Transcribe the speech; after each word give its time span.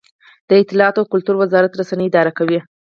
د 0.49 0.51
اطلاعاتو 0.63 0.99
او 1.01 1.09
کلتور 1.13 1.35
وزارت 1.37 1.71
رسنۍ 1.79 2.05
اداره 2.09 2.31
کوي 2.37 2.59